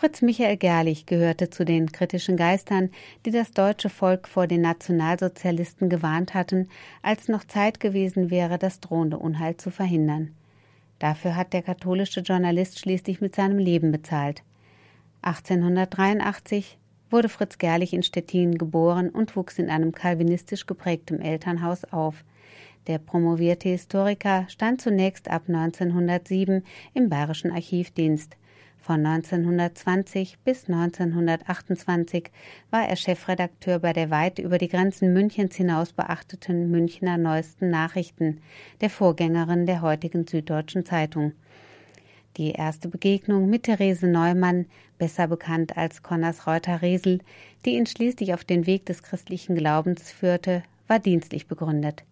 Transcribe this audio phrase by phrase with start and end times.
[0.00, 2.88] Fritz Michael Gerlich gehörte zu den kritischen Geistern,
[3.26, 6.70] die das deutsche Volk vor den Nationalsozialisten gewarnt hatten,
[7.02, 10.34] als noch Zeit gewesen wäre, das drohende Unheil zu verhindern.
[11.00, 14.42] Dafür hat der katholische Journalist schließlich mit seinem Leben bezahlt.
[15.20, 16.78] 1883
[17.10, 22.24] wurde Fritz Gerlich in Stettin geboren und wuchs in einem kalvinistisch geprägtem Elternhaus auf.
[22.86, 26.64] Der promovierte Historiker stand zunächst ab 1907
[26.94, 28.38] im Bayerischen Archivdienst.
[28.82, 32.30] Von 1920 bis 1928
[32.70, 38.40] war er Chefredakteur bei der weit über die Grenzen Münchens hinaus beachteten Münchner Neuesten Nachrichten,
[38.80, 41.32] der Vorgängerin der heutigen Süddeutschen Zeitung.
[42.38, 44.64] Die erste Begegnung mit Therese Neumann,
[44.96, 47.20] besser bekannt als Konnersreuter Resel,
[47.66, 52.04] die ihn schließlich auf den Weg des christlichen Glaubens führte, war dienstlich begründet.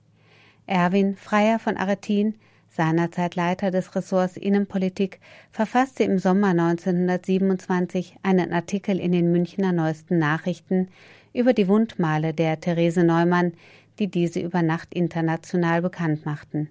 [0.67, 2.35] Erwin Freier von Aretin
[2.71, 10.19] seinerzeit Leiter des Ressorts Innenpolitik, verfasste im Sommer 1927 einen Artikel in den Münchner Neuesten
[10.19, 10.89] Nachrichten
[11.33, 13.53] über die Wundmale der Therese Neumann,
[13.99, 16.69] die diese über Nacht international bekannt machten.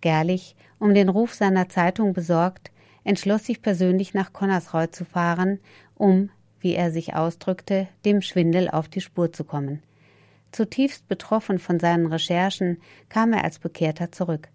[0.00, 2.70] Gerlich, um den Ruf seiner Zeitung besorgt,
[3.04, 5.58] entschloss sich persönlich nach Connersreuth zu fahren,
[5.94, 9.82] um, wie er sich ausdrückte, dem Schwindel auf die Spur zu kommen.
[10.52, 14.48] Zutiefst betroffen von seinen Recherchen kam er als Bekehrter zurück.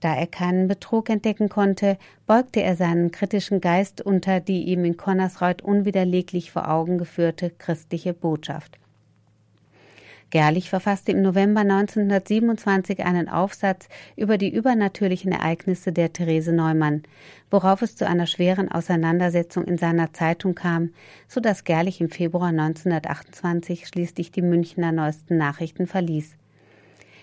[0.00, 4.96] Da er keinen Betrug entdecken konnte, beugte er seinen kritischen Geist unter die ihm in
[4.96, 8.78] Connersreuth unwiderleglich vor Augen geführte christliche Botschaft.
[10.30, 17.02] Gerlich verfasste im November 1927 einen Aufsatz über die übernatürlichen Ereignisse der Therese Neumann,
[17.50, 20.90] worauf es zu einer schweren Auseinandersetzung in seiner Zeitung kam,
[21.28, 26.36] so dass Gerlich im Februar 1928 schließlich die Münchner Neuesten Nachrichten verließ.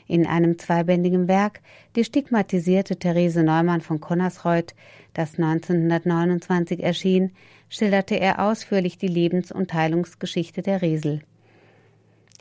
[0.08, 1.61] In einem zweibändigen Werk,
[1.95, 4.75] die stigmatisierte Therese Neumann von Connersreuth,
[5.14, 7.31] das 1929 erschien,
[7.70, 11.22] schilderte er ausführlich die Lebens- und Heilungsgeschichte der Resel.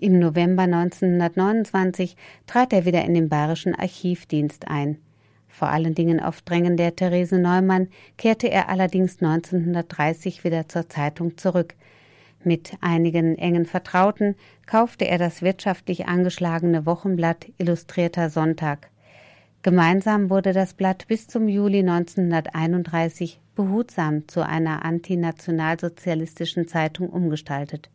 [0.01, 4.99] Im November 1929 trat er wieder in den Bayerischen Archivdienst ein.
[5.49, 11.39] Vor allen Dingen auf Drängen der Therese Neumann kehrte er allerdings 1930 wieder zur Zeitung
[11.39, 11.77] zurück,
[12.47, 14.35] mit einigen engen Vertrauten
[14.67, 18.91] kaufte er das wirtschaftlich angeschlagene Wochenblatt Illustrierter Sonntag.
[19.63, 27.89] Gemeinsam wurde das Blatt bis zum Juli 1931 behutsam zu einer antinationalsozialistischen Zeitung umgestaltet.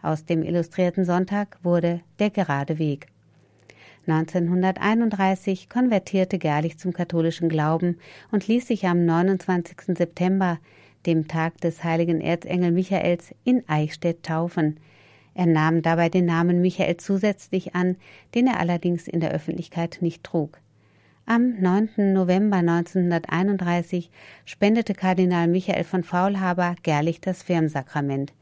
[0.00, 3.06] Aus dem Illustrierten Sonntag wurde der Gerade Weg.
[4.06, 7.98] 1931 konvertierte Gerlich zum katholischen Glauben
[8.32, 9.96] und ließ sich am 29.
[9.96, 10.58] September
[11.06, 14.78] dem Tag des heiligen Erzengel Michaels, in Eichstätt taufen.
[15.34, 17.96] Er nahm dabei den Namen Michael zusätzlich an,
[18.34, 20.58] den er allerdings in der Öffentlichkeit nicht trug.
[21.24, 22.12] Am 9.
[22.12, 24.10] November 1931
[24.44, 28.32] spendete Kardinal Michael von Faulhaber Gerlich das Firmsakrament.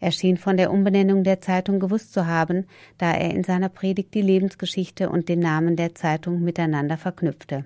[0.00, 2.66] Er schien von der Umbenennung der Zeitung gewusst zu haben,
[2.98, 7.64] da er in seiner Predigt die Lebensgeschichte und den Namen der Zeitung miteinander verknüpfte.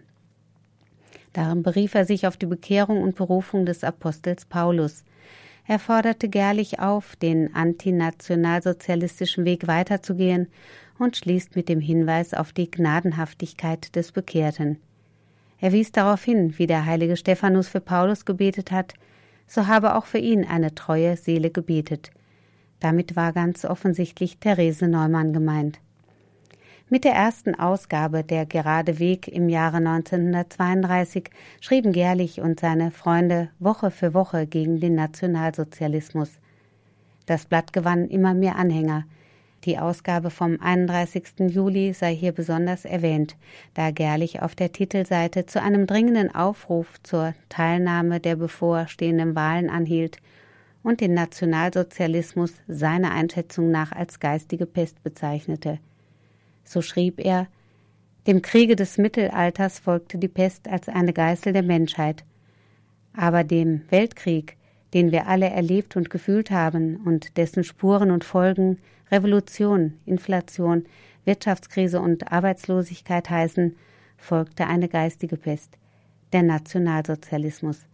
[1.33, 5.05] Darin berief er sich auf die Bekehrung und Berufung des Apostels Paulus.
[5.67, 10.49] Er forderte Gerlich auf, den antinationalsozialistischen Weg weiterzugehen
[10.99, 14.79] und schließt mit dem Hinweis auf die Gnadenhaftigkeit des Bekehrten.
[15.61, 18.95] Er wies darauf hin, wie der heilige Stephanus für Paulus gebetet hat,
[19.47, 22.11] so habe auch für ihn eine treue Seele gebetet.
[22.81, 25.81] Damit war ganz offensichtlich Therese Neumann gemeint.
[26.91, 31.29] Mit der ersten Ausgabe der Gerade Weg im Jahre 1932
[31.61, 36.31] schrieben Gerlich und seine Freunde Woche für Woche gegen den Nationalsozialismus.
[37.27, 39.05] Das Blatt gewann immer mehr Anhänger.
[39.65, 41.51] Die Ausgabe vom 31.
[41.51, 43.37] Juli sei hier besonders erwähnt,
[43.75, 50.23] da Gerlich auf der Titelseite zu einem dringenden Aufruf zur Teilnahme der bevorstehenden Wahlen anhielt
[50.83, 55.81] und den Nationalsozialismus seiner Einschätzung nach als geistige Pest bezeichnete
[56.71, 57.49] so schrieb er,
[58.27, 62.25] dem Kriege des Mittelalters folgte die Pest als eine Geißel der Menschheit.
[63.15, 64.57] Aber dem Weltkrieg,
[64.93, 68.79] den wir alle erlebt und gefühlt haben und dessen Spuren und Folgen
[69.11, 70.85] Revolution, Inflation,
[71.25, 73.77] Wirtschaftskrise und Arbeitslosigkeit heißen,
[74.19, 75.79] folgte eine geistige Pest,
[76.33, 77.87] der Nationalsozialismus.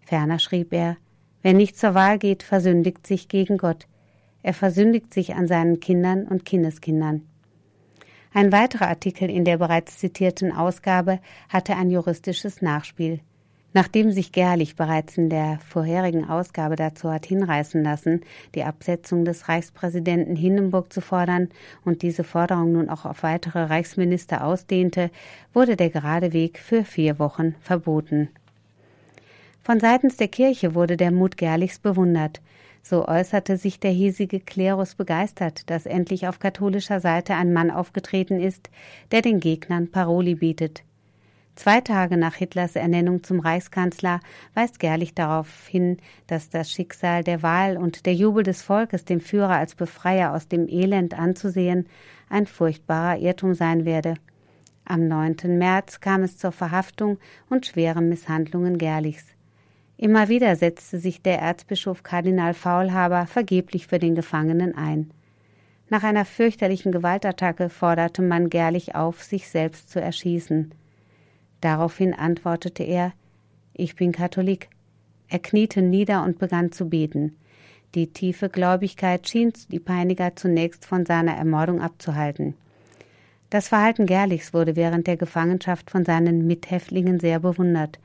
[0.00, 0.96] Ferner schrieb er,
[1.42, 3.86] wer nicht zur Wahl geht, versündigt sich gegen Gott.
[4.42, 7.22] Er versündigt sich an seinen Kindern und Kindeskindern.
[8.34, 11.20] Ein weiterer Artikel in der bereits zitierten Ausgabe
[11.50, 13.20] hatte ein juristisches Nachspiel.
[13.74, 18.22] Nachdem sich Gerlich bereits in der vorherigen Ausgabe dazu hat hinreißen lassen,
[18.54, 21.48] die Absetzung des Reichspräsidenten Hindenburg zu fordern
[21.84, 25.10] und diese Forderung nun auch auf weitere Reichsminister ausdehnte,
[25.52, 28.28] wurde der gerade Weg für vier Wochen verboten.
[29.62, 32.40] Von seitens der Kirche wurde der Mut Gerlichs bewundert.
[32.82, 38.40] So äußerte sich der hiesige Klerus begeistert, dass endlich auf katholischer Seite ein Mann aufgetreten
[38.40, 38.70] ist,
[39.12, 40.82] der den Gegnern Paroli bietet.
[41.54, 44.20] Zwei Tage nach Hitlers Ernennung zum Reichskanzler
[44.54, 49.20] weist Gerlich darauf hin, dass das Schicksal der Wahl und der Jubel des Volkes, dem
[49.20, 51.86] Führer als Befreier aus dem Elend anzusehen,
[52.30, 54.14] ein furchtbarer Irrtum sein werde.
[54.84, 55.58] Am 9.
[55.58, 57.18] März kam es zur Verhaftung
[57.48, 59.26] und schweren Misshandlungen Gerlichs.
[60.02, 65.12] Immer wieder setzte sich der Erzbischof Kardinal Faulhaber vergeblich für den Gefangenen ein.
[65.90, 70.74] Nach einer fürchterlichen Gewaltattacke forderte man Gerlich auf, sich selbst zu erschießen.
[71.60, 73.12] Daraufhin antwortete er
[73.74, 74.70] Ich bin Katholik.
[75.28, 77.36] Er kniete nieder und begann zu beten.
[77.94, 82.54] Die tiefe Gläubigkeit schien die Peiniger zunächst von seiner Ermordung abzuhalten.
[83.50, 88.00] Das Verhalten Gerlichs wurde während der Gefangenschaft von seinen Mithäftlingen sehr bewundert.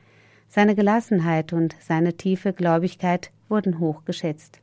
[0.49, 4.61] Seine Gelassenheit und seine tiefe Gläubigkeit wurden hoch geschätzt.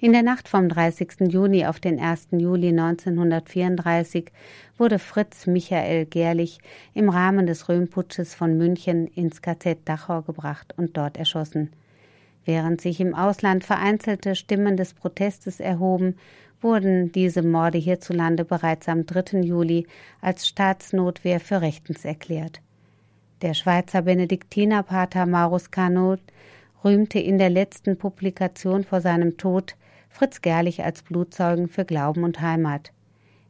[0.00, 1.32] In der Nacht vom 30.
[1.32, 2.28] Juni auf den 1.
[2.32, 4.30] Juli 1934
[4.76, 6.58] wurde Fritz Michael Gerlich
[6.92, 11.70] im Rahmen des Röhmputsches von München ins KZ Dachau gebracht und dort erschossen.
[12.44, 16.16] Während sich im Ausland vereinzelte Stimmen des Protestes erhoben,
[16.60, 19.40] wurden diese Morde hierzulande bereits am 3.
[19.40, 19.86] Juli
[20.20, 22.60] als Staatsnotwehr für rechtens erklärt.
[23.44, 26.18] Der Schweizer Benediktinerpater Maurus Canot
[26.82, 29.76] rühmte in der letzten Publikation vor seinem Tod
[30.08, 32.90] Fritz Gerlich als Blutzeugen für Glauben und Heimat.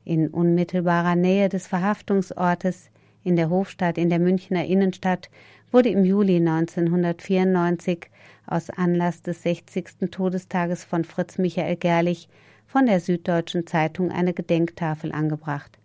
[0.05, 2.91] In unmittelbarer Nähe des Verhaftungsortes
[3.23, 5.31] in der Hofstadt in der Münchner Innenstadt
[5.71, 8.11] wurde im Juli 1994
[8.49, 10.11] aus Anlass des 60.
[10.11, 12.29] Todestages von Fritz Michael Gerlich
[12.67, 15.79] von der Süddeutschen Zeitung eine Gedenktafel angebracht.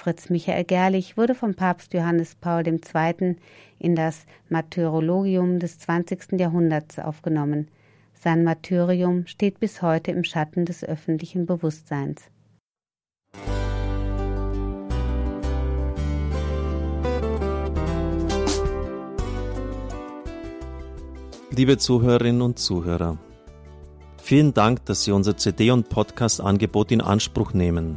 [0.00, 3.36] Fritz Michael Gerlich wurde vom Papst Johannes Paul II.
[3.78, 6.38] in das Martyrologium des 20.
[6.40, 7.68] Jahrhunderts aufgenommen–
[8.22, 12.24] sein Martyrium steht bis heute im Schatten des öffentlichen Bewusstseins.
[21.50, 23.16] Liebe Zuhörerinnen und Zuhörer,
[24.22, 27.96] vielen Dank, dass Sie unser CD- und Podcast-Angebot in Anspruch nehmen.